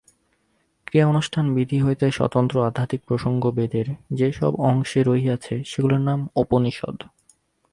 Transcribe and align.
ক্রিয়ানুষ্ঠানবিধি 0.87 1.77
হইতে 1.81 2.05
স্বতন্ত্র 2.11 2.55
আধ্যাত্মিক 2.65 3.01
প্রসঙ্গ 3.07 3.43
বেদের 3.51 3.85
যে-সব 4.13 4.51
অংশে 4.61 4.99
রহিয়াছে, 5.03 5.55
সেগুলির 5.63 6.01
নাম 6.01 6.19
উপনিষদ্। 6.35 6.99